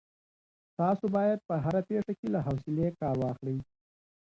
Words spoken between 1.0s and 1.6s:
باید په